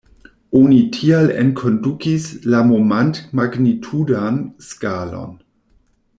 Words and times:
Oni 0.59 0.77
tial 0.95 1.29
enkondukis 1.41 2.25
la 2.55 2.63
Momant-magnitudan 2.71 4.41
skalon. 4.71 5.39